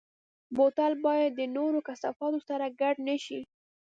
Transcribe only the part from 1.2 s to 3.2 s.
د نورو کثافاتو سره ګډ نه